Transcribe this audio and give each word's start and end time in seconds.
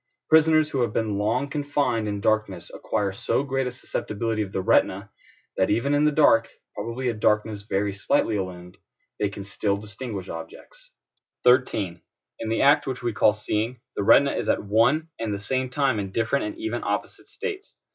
Prisoners 0.29 0.71
who 0.71 0.81
have 0.81 0.93
been 0.93 1.19
long 1.19 1.47
confined 1.47 2.07
in 2.07 2.21
darkness 2.21 2.71
acquire 2.73 3.11
so 3.11 3.43
great 3.43 3.67
a 3.67 3.71
susceptibility 3.71 4.41
of 4.41 4.51
the 4.51 4.59
retina, 4.59 5.11
that 5.57 5.69
even 5.69 5.93
in 5.93 6.05
the 6.05 6.11
dark 6.11 6.47
(probably 6.73 7.07
a 7.07 7.13
darkness 7.13 7.61
very 7.69 7.93
slightly 7.93 8.35
illumined) 8.35 8.77
they 9.19 9.29
can 9.29 9.43
still 9.45 9.77
distinguish 9.77 10.27
objects. 10.27 10.89
13. 11.43 12.01
In 12.39 12.49
the 12.49 12.63
act 12.63 12.87
which 12.87 13.03
we 13.03 13.13
call 13.13 13.31
seeing, 13.31 13.79
the 13.95 14.01
retina 14.01 14.31
is 14.31 14.49
at 14.49 14.63
one 14.63 15.09
and 15.19 15.31
the 15.35 15.37
same 15.37 15.69
time 15.69 15.99
in 15.99 16.11
different 16.11 16.45
and 16.45 16.57
even 16.57 16.81
opposite 16.83 17.29
states. 17.29 17.75